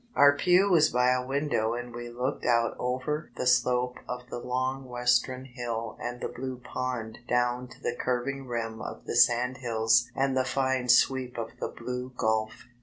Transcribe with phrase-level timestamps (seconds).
[0.15, 4.39] Our pew was by a window and we looked out over the slope of the
[4.39, 10.09] long western hill and the blue pond down to the curving rim of the sandhills
[10.15, 12.65] and the fine sweep of the blue Gulf.